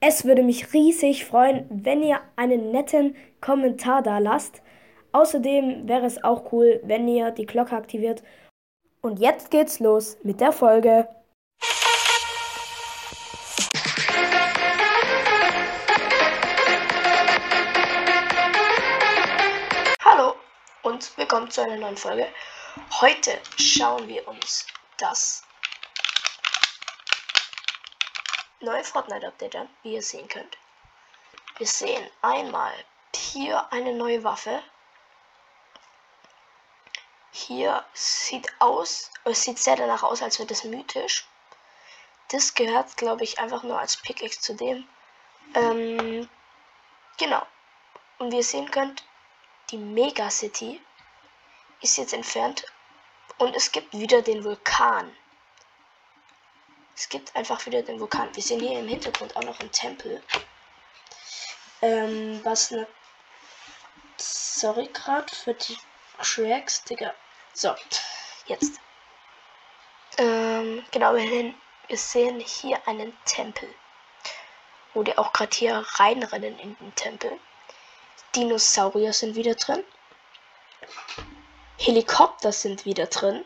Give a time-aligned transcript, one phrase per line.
[0.00, 4.62] Es würde mich riesig freuen, wenn ihr einen netten Kommentar da lasst.
[5.10, 8.22] Außerdem wäre es auch cool, wenn ihr die Glocke aktiviert.
[9.00, 11.08] Und jetzt geht's los mit der Folge.
[20.04, 20.34] Hallo
[20.84, 22.28] und willkommen zu einer neuen Folge.
[23.00, 24.64] Heute schauen wir uns
[24.96, 25.42] das
[28.60, 30.56] neue Fortnite-Update an, wie ihr sehen könnt.
[31.58, 32.72] Wir sehen einmal
[33.14, 34.62] hier eine neue Waffe.
[37.32, 41.26] Hier sieht aus, es sieht sehr danach aus, als wäre das mythisch.
[42.28, 44.88] Das gehört, glaube ich, einfach nur als Pickaxe zu dem.
[45.54, 46.28] Ähm,
[47.16, 47.46] genau.
[48.18, 49.04] Und wie ihr sehen könnt,
[49.70, 50.80] die Mega City
[51.80, 52.64] ist jetzt entfernt
[53.38, 55.14] und es gibt wieder den Vulkan.
[56.98, 58.34] Es gibt einfach wieder den Vulkan.
[58.34, 60.20] Wir sehen hier im Hintergrund auch noch einen Tempel.
[61.80, 62.88] Ähm, was ne.
[64.16, 65.78] Sorry gerade für die
[66.18, 67.14] Cracks, Digga.
[67.52, 67.72] So,
[68.46, 68.80] jetzt.
[70.16, 71.54] Ähm, genau, wir,
[71.86, 73.72] wir sehen hier einen Tempel.
[74.92, 77.38] Wo die auch gerade hier reinrennen in den Tempel.
[78.34, 79.84] Dinosaurier sind wieder drin.
[81.76, 83.44] Helikopter sind wieder drin.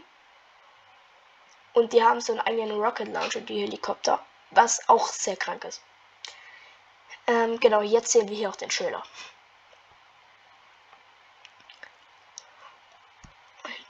[1.75, 4.25] Und die haben so einen eigenen Rocket Launcher, die Helikopter.
[4.51, 5.83] Was auch sehr krank ist.
[7.27, 8.69] Ähm, genau, jetzt sehen wir hier auch den.
[8.70, 9.01] In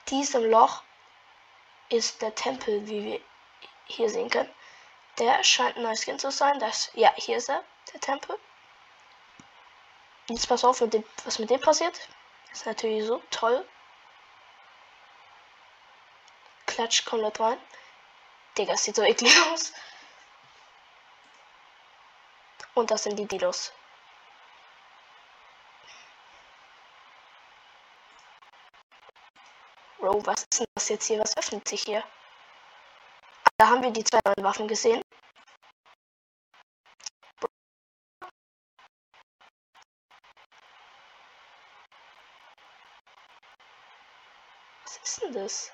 [0.09, 0.83] diesem Loch
[1.89, 3.21] ist der Tempel, wie wir
[3.87, 4.53] hier sehen können.
[5.19, 6.59] Der scheint ein neues Skin zu sein.
[6.59, 8.39] Das, ja, hier ist er, der Tempel.
[10.29, 12.09] Jetzt pass auf, mit dem, was mit dem passiert.
[12.53, 13.67] Ist natürlich so toll.
[16.73, 17.59] Klatsch komplett rein.
[18.57, 19.73] Digga, sieht so eklig aus.
[22.75, 23.73] Und das sind die Dilos.
[29.99, 31.19] Bro, was ist denn das jetzt hier?
[31.21, 32.03] Was öffnet sich hier?
[33.59, 35.03] Da haben wir die zwei neuen Waffen gesehen.
[44.85, 45.73] Was ist denn das?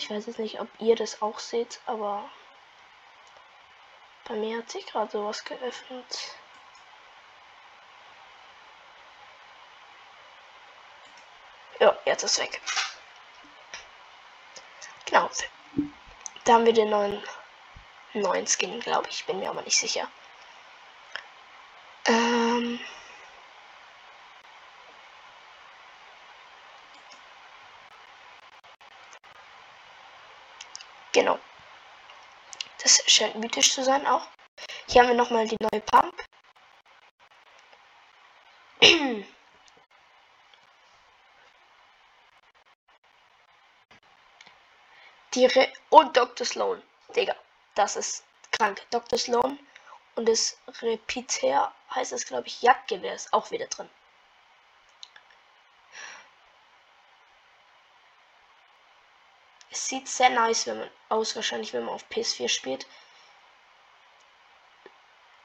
[0.00, 2.30] Ich weiß jetzt nicht, ob ihr das auch seht, aber
[4.24, 6.36] bei mir hat sich gerade sowas geöffnet.
[11.80, 12.62] Ja, jetzt ist weg.
[15.04, 15.28] Genau.
[16.44, 17.22] Da haben wir den neuen,
[18.14, 19.26] neuen Skin, glaube ich.
[19.26, 20.08] Bin mir aber nicht sicher.
[22.06, 22.80] Ähm.
[31.12, 31.38] Genau.
[32.82, 34.26] Das scheint mythisch zu sein auch.
[34.88, 36.14] Hier haben wir nochmal die neue Pump.
[45.34, 46.44] Die Re und Dr.
[46.44, 46.82] Sloan.
[47.14, 47.36] Digga,
[47.76, 48.84] das ist krank.
[48.90, 49.16] Dr.
[49.16, 49.60] Sloan
[50.16, 53.88] und das Repeater heißt es, glaube ich, Jagdgewehr ist auch wieder drin.
[59.70, 62.86] Es sieht sehr nice wenn man, aus, wahrscheinlich, wenn man auf PS4 spielt.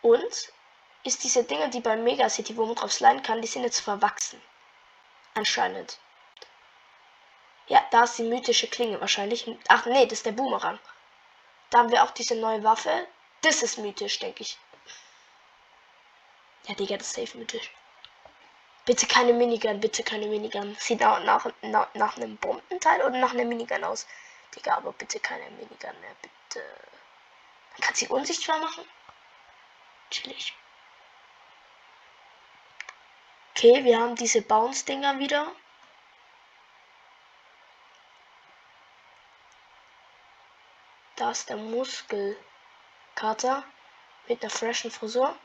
[0.01, 0.51] Und
[1.03, 3.79] ist diese Dinge, die bei Mega City, wo man drauf sliden kann, die sind jetzt
[3.79, 4.41] verwachsen.
[5.35, 5.99] Anscheinend.
[7.67, 9.49] Ja, da ist die mythische Klinge wahrscheinlich.
[9.67, 10.79] Ach nee, das ist der Boomerang.
[11.69, 13.07] Da haben wir auch diese neue Waffe.
[13.41, 14.57] Das ist mythisch, denke ich.
[16.67, 17.71] Ja, Digga, das ist safe mythisch.
[18.85, 20.75] Bitte keine Minigun, bitte keine Minigun.
[20.75, 24.05] Sieht nach, nach, nach, nach einem Bombenteil oder nach einer Minigun aus.
[24.55, 26.63] Digga, aber bitte keine Minigun mehr, bitte.
[27.71, 28.85] Man kann sie unsichtbar machen.
[30.11, 30.53] Chillig.
[33.51, 35.51] Okay, wir haben diese Bounce-Dinger wieder.
[41.15, 43.63] Da ist der Muskelkater
[44.27, 45.35] mit einer freshen Frisur.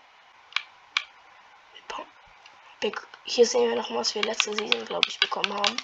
[3.24, 5.76] Hier sehen wir noch mal, was wir letzte Season, glaube ich, bekommen haben.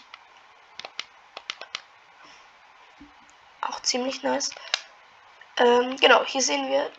[3.61, 4.51] Auch ziemlich nice.
[5.59, 6.91] Ähm, genau, hier sehen wir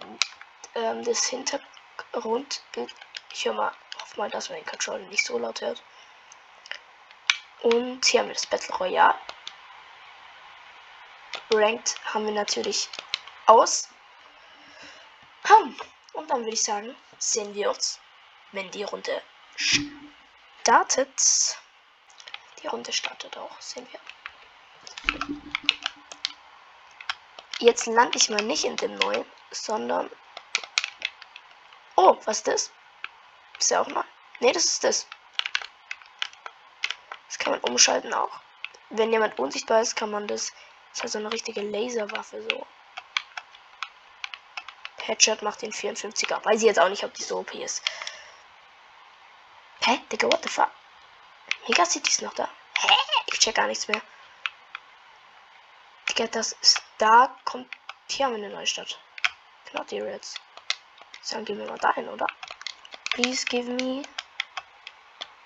[0.76, 2.94] ähm, das Hintergrundbild.
[3.34, 5.84] Ich höre mal, hoffe mal, dass man den Controller nicht so laut hört.
[7.64, 9.20] Und hier haben wir das Battle Royale.
[11.52, 12.88] Ranked haben wir natürlich
[13.48, 13.90] aus.
[16.14, 18.00] Und dann würde ich sagen, sehen wir uns,
[18.52, 19.22] wenn die Runde
[19.58, 21.58] startet.
[22.62, 24.00] Die Runde startet auch, sehen wir.
[27.60, 30.10] Jetzt lande ich mal nicht in dem neuen, sondern.
[31.96, 32.72] Oh, was ist das?
[33.60, 34.06] Ist ja auch mal.
[34.40, 35.08] Ne, das ist das.
[37.28, 38.40] Das kann man umschalten auch.
[38.90, 40.54] Wenn jemand unsichtbar ist, kann man das.
[40.90, 42.66] Das ist halt so eine richtige Laserwaffe so.
[45.04, 46.44] Headshot macht den 54er.
[46.44, 47.82] Weiß ich jetzt auch nicht, ob die so OP ist.
[49.88, 50.00] Hä?
[50.12, 50.72] Digga, what the fuck?
[51.70, 52.50] Mega City ist noch da.
[52.78, 52.94] Hä?
[53.28, 54.02] Ich check gar nichts mehr.
[56.10, 56.82] Digga, das ist.
[56.98, 57.74] Da kommt.
[58.10, 59.00] Hier haben wir eine neue Stadt.
[59.74, 60.36] Not die Reds.
[61.30, 62.28] Dann gehen wir mal dahin, oder?
[63.12, 64.04] Please give me.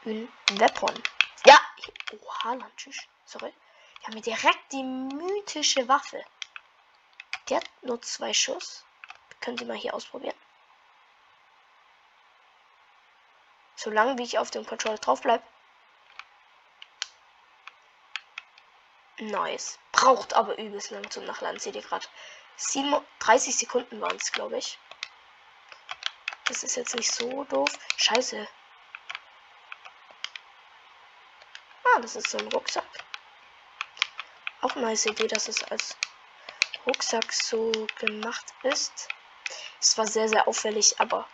[0.05, 0.27] Ein
[0.59, 1.03] Weapon.
[1.45, 1.59] Ja!
[2.11, 2.97] Oha, Lunches.
[3.25, 3.53] Sorry.
[3.99, 6.23] Wir haben hier direkt die mythische Waffe.
[7.47, 8.83] Die hat nur zwei Schuss.
[9.39, 10.35] Können Sie mal hier ausprobieren.
[13.83, 15.43] Solange wie ich auf dem Controller drauf bleibe.
[19.17, 19.79] Nice.
[19.91, 21.59] Braucht aber übelst lang zum Nachladen.
[21.59, 22.05] Seht ihr gerade.
[22.57, 24.77] 30 Sekunden waren es, glaube ich.
[26.45, 27.71] Das ist jetzt nicht so doof.
[27.97, 28.47] Scheiße.
[31.83, 32.85] Ah, das ist so ein Rucksack.
[34.61, 35.97] Auch eine nice Idee, dass es als
[36.85, 39.07] Rucksack so gemacht ist.
[39.79, 41.27] Es war sehr, sehr auffällig, aber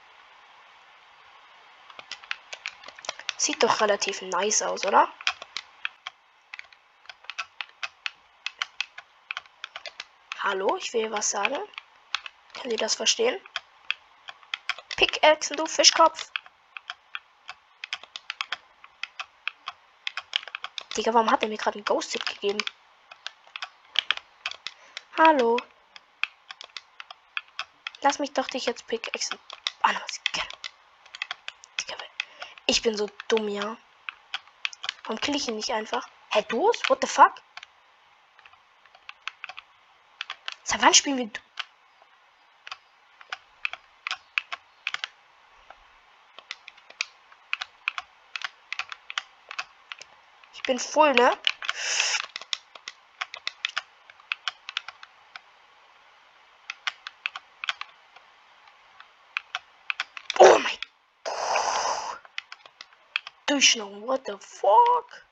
[3.48, 5.08] sieht doch relativ nice aus, oder?
[10.44, 11.58] Hallo, ich will was sagen.
[12.56, 13.40] Können Sie das verstehen?
[14.98, 16.30] Pickaxe, du Fischkopf.
[20.98, 22.62] Digga, warum hat er mir gerade einen Ghost-Hit gegeben?
[25.18, 25.58] Hallo.
[28.02, 29.40] Lass mich doch dich jetzt pickaxen.
[29.84, 29.94] Ah,
[32.68, 33.78] ich bin so dumm, ja.
[35.04, 36.08] Warum kill ich ihn nicht einfach?
[36.30, 36.72] Hä, du?
[36.88, 37.34] What the fuck?
[40.64, 41.32] Seit wann spielen wir...
[50.54, 51.38] Ich bin voll, ne?
[60.40, 60.78] Oh mein
[63.58, 65.26] Durchschnauben, what the fuck?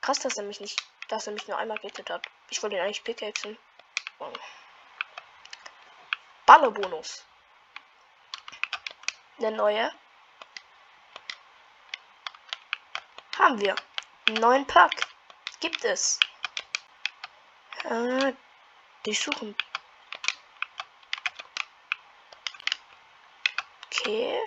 [0.00, 2.26] Krass, dass er mich nicht, dass er mich nur einmal gerettet hat.
[2.50, 3.56] Ich wollte ihn eigentlich pickaxen.
[6.44, 7.24] Ballerbonus.
[9.38, 9.92] Der neue.
[13.38, 13.76] Haben wir.
[14.26, 15.06] Einen neuen Pack.
[15.60, 16.18] Gibt es.
[17.84, 18.32] Äh,
[19.04, 19.54] durchsuchen.
[23.86, 24.40] Okay.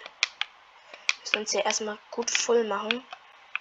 [1.37, 3.03] Uns hier erstmal gut voll machen.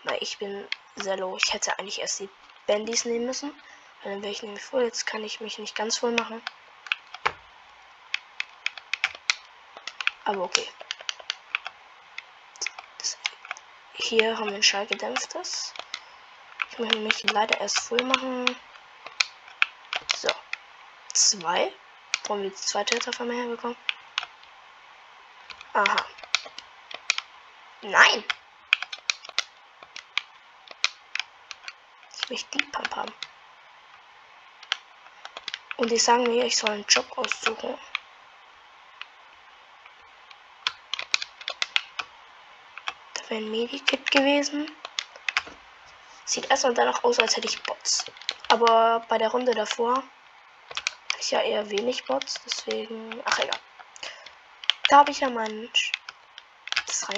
[0.04, 1.36] Weil ich bin sehr low.
[1.36, 2.28] Ich hätte eigentlich erst die
[2.66, 3.52] Bandys nehmen müssen.
[4.02, 4.84] Dann wäre ich nämlich voll.
[4.84, 6.42] Jetzt kann ich mich nicht ganz voll machen.
[10.24, 10.68] Aber okay.
[13.94, 15.74] Hier haben wir ein schallgedämpftes.
[16.70, 18.56] Ich muss mich leider erst voll machen.
[20.16, 20.30] So.
[21.12, 21.72] Zwei.
[22.26, 23.76] Wollen wir die zweite Treffer mehr herbekommen?
[25.74, 26.06] Aha.
[27.82, 28.24] Nein!
[32.12, 33.12] Ich möchte die Pump haben.
[35.76, 37.78] Und die sagen mir, ich soll einen Job aussuchen.
[43.14, 44.70] Da wäre ein Medikit gewesen.
[46.24, 48.06] Sieht erstmal danach aus, als hätte ich Bots.
[48.48, 53.22] Aber bei der Runde davor hatte ich ja eher wenig Bots, deswegen.
[53.24, 53.60] Ach egal.
[54.88, 55.70] Da habe ich ja mein
[56.86, 57.08] das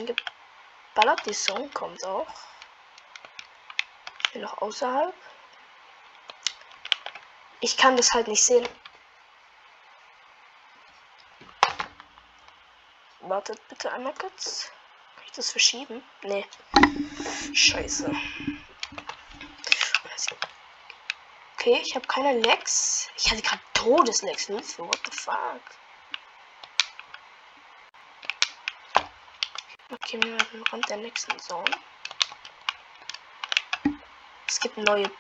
[0.99, 1.27] reingeballert.
[1.27, 2.27] Die Song kommt auch.
[4.25, 5.15] Ich bin noch außerhalb.
[7.61, 8.69] Ich kann das halt nicht sehen.
[13.21, 14.71] Wartet bitte einmal kurz.
[15.17, 16.03] Kann ich das verschieben?
[16.23, 16.47] Nee.
[17.53, 18.11] Scheiße.
[21.55, 23.11] Okay, ich habe keine Lex.
[23.17, 24.49] Ich hatte gerade Todeslex.
[24.79, 25.61] What the fuck?
[29.91, 31.71] Okay, wir den Rand der nächsten Zone.
[34.47, 35.11] Es gibt neue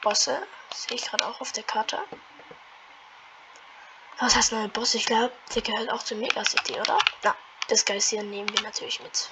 [0.00, 0.46] Bosse.
[0.72, 2.02] Sehe ich gerade auch auf der Karte.
[4.18, 4.94] Was heißt neue Boss?
[4.94, 6.98] Ich glaube, der gehört auch zu Mega City, oder?
[7.22, 7.36] Na,
[7.68, 9.30] das Geist hier nehmen wir natürlich mit.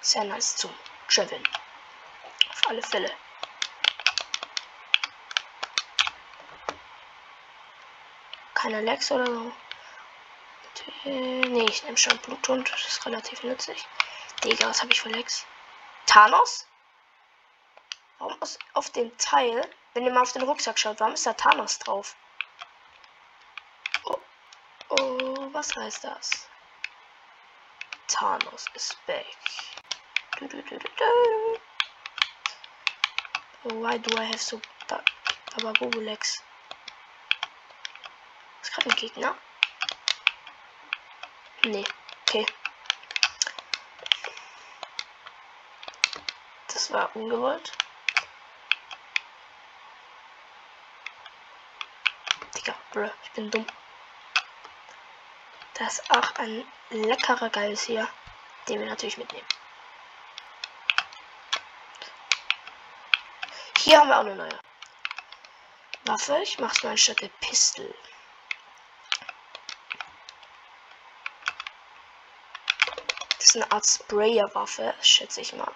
[0.00, 0.74] Sehr nice zum
[1.08, 1.42] Traveln.
[2.50, 3.10] Auf alle Fälle.
[8.64, 9.52] Keine Lex oder so.
[11.04, 12.72] Nee, ich nehme schon Bluthund.
[12.72, 13.86] Das ist relativ nützlich.
[14.42, 15.44] Digga, was habe ich für Lex?
[16.06, 16.66] Thanos?
[18.18, 21.34] Warum ist auf dem Teil, wenn ihr mal auf den Rucksack schaut, warum ist da
[21.34, 22.16] Thanos drauf?
[24.04, 24.18] Oh,
[24.88, 26.48] oh was heißt das?
[28.08, 29.26] Thanos is back.
[30.38, 30.78] Du, du, du,
[33.64, 36.30] Why do I have so Bababubulex?
[36.30, 36.53] Ist
[38.74, 39.36] gerade ein Gegner?
[41.64, 41.84] Nee,
[42.22, 42.46] okay.
[46.68, 47.72] Das war ungewollt.
[52.56, 53.66] Digga, bruh, ich bin dumm.
[55.74, 58.08] Das ist auch ein leckerer Geist hier,
[58.68, 59.46] den wir natürlich mitnehmen.
[63.78, 64.58] Hier haben wir auch eine neue
[66.04, 66.38] Waffe.
[66.42, 67.94] Ich mach's mal anstatt der Pistol.
[73.56, 75.72] Eine Art Sprayer-Waffe, schätze ich mal.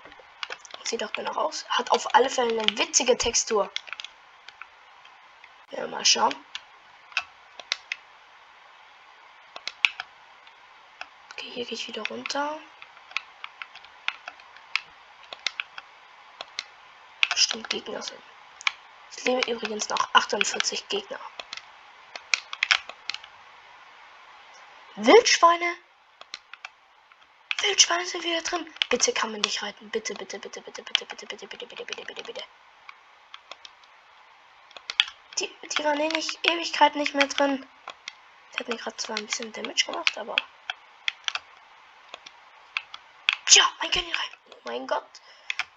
[0.85, 1.66] Sieht auch genau aus.
[1.68, 3.70] Hat auf alle Fälle eine witzige Textur.
[5.70, 6.35] Ja, mal schauen.
[11.32, 12.58] Okay, hier gehe ich wieder runter.
[17.35, 18.23] Stimmt, Gegner sind.
[19.11, 21.20] Es leben übrigens noch 48 Gegner.
[24.97, 25.76] Wildschweine?
[27.68, 28.66] Wildschweine sind wieder drin.
[28.88, 29.90] Bitte kann man dich reiten.
[29.90, 32.44] Bitte, bitte, bitte, bitte, bitte, bitte, bitte, bitte, bitte, bitte, bitte, bitte.
[35.38, 37.66] Die, die waren eh nicht Ewigkeit nicht mehr drin.
[38.54, 40.34] Die hat mir gerade zwar ein bisschen Damage gemacht, aber.
[43.44, 44.38] Tja, mein König rein.
[44.50, 45.20] Oh mein Gott.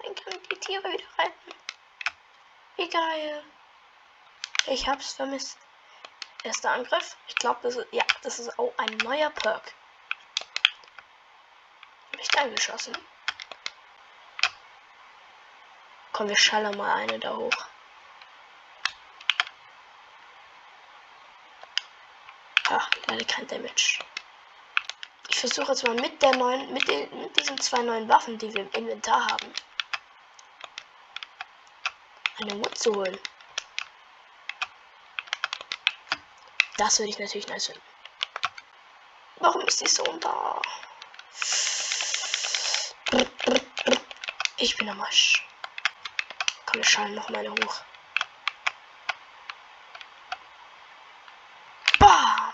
[0.02, 1.56] Mein König die Tiere wieder reiten.
[2.78, 3.44] Wie geil.
[4.68, 5.58] Ich hab's vermisst.
[6.44, 7.18] Erster Angriff.
[7.28, 7.88] Ich glaube, das ist.
[7.92, 9.74] Ja, das ist auch ein neuer Perk
[12.22, 12.96] nicht angeschossen.
[16.14, 17.66] Komm, wir schallern mal eine da hoch.
[22.70, 24.00] Ach, leider kein Damage.
[25.30, 28.54] Ich versuche jetzt mal mit der neuen, mit, den, mit diesen zwei neuen Waffen, die
[28.54, 29.54] wir im Inventar haben,
[32.40, 33.20] eine Wood zu holen.
[36.78, 37.82] Das würde ich natürlich nice finden.
[39.38, 40.62] Warum ist die so da?
[44.64, 45.44] Ich bin am Arsch.
[46.68, 47.84] Komm, wir schalten noch meine hoch.
[51.98, 52.54] Bam!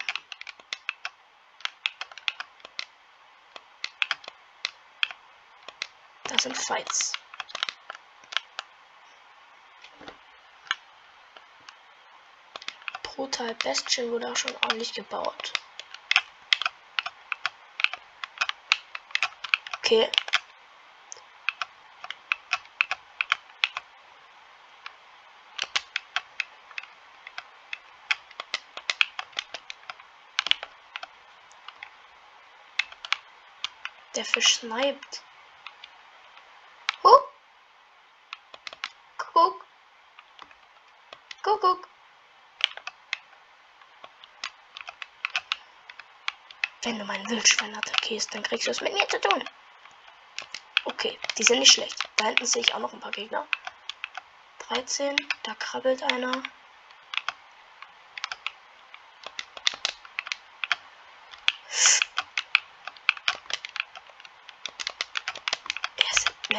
[6.23, 7.11] Das sind Fights.
[13.03, 15.51] Brutal Bestien wurde auch schon ordentlich gebaut.
[19.79, 20.09] Okay.
[34.17, 35.21] Der Fisch sniped.
[37.03, 37.31] Guck.
[39.19, 39.65] Guck.
[41.43, 41.87] Guck, guck.
[46.81, 49.47] Wenn du mein Wildschwein attackierst, dann kriegst du es mit mir zu tun.
[50.85, 52.09] Okay, die sind nicht schlecht.
[52.15, 53.47] Da hinten sehe ich auch noch ein paar Gegner.
[54.69, 56.41] 13, da krabbelt einer.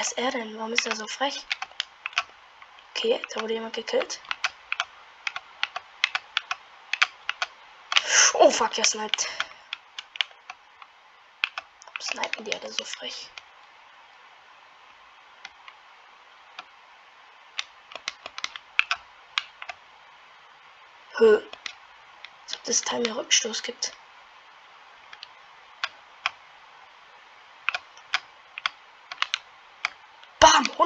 [0.09, 0.57] Ist er denn?
[0.57, 1.45] Warum ist er so frech?
[2.95, 4.19] Okay, da wurde jemand gekillt.
[8.33, 9.29] Oh fuck, er sniped.
[12.01, 13.29] Snipen die alle so frech.
[21.19, 21.43] Hö.
[22.45, 23.93] Als ob das Teil mir Rückstoß gibt.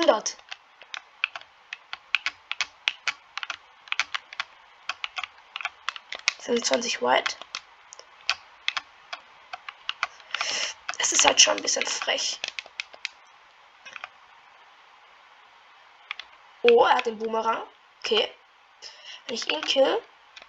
[0.02, 0.36] Bam, 100.
[6.40, 7.36] Fünfundzwanzig White.
[10.98, 12.40] Es ist halt schon ein bisschen frech.
[16.62, 17.62] Oh, er hat den Boomerang.
[18.00, 18.32] Okay.
[19.26, 20.02] Wenn ich ihn kill,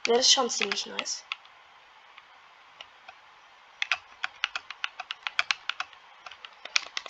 [0.06, 1.24] wäre das schon ziemlich nice.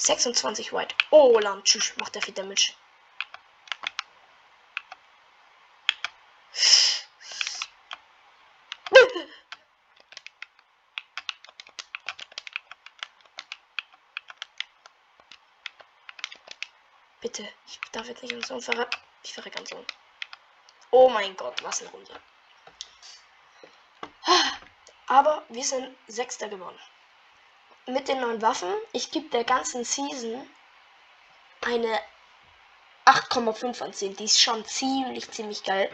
[0.04, 0.96] 26 White.
[1.12, 1.64] Oh, Land.
[1.64, 1.94] Tschüss.
[1.98, 2.74] Macht der viel Damage.
[17.22, 17.48] Bitte.
[17.66, 19.00] Ich darf jetzt nicht an Sohn verrecken.
[19.24, 19.86] Ich verrecke an Sohn.
[20.92, 22.20] Oh mein Gott, was eine Runde.
[25.08, 26.78] Aber wir sind Sechster geworden.
[27.86, 28.74] Mit den neuen Waffen.
[28.94, 30.50] Ich gebe der ganzen Season
[31.62, 32.00] eine
[33.06, 34.16] 8,5 von 10.
[34.16, 35.90] Die ist schon ziemlich, ziemlich geil.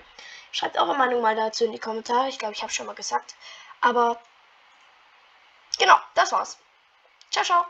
[0.51, 2.29] Schreibt eure Meinung mal dazu in die Kommentare.
[2.29, 3.35] Ich glaube, ich habe schon mal gesagt.
[3.81, 4.21] Aber
[5.77, 6.59] genau, das war's.
[7.31, 7.65] Ciao, ciao.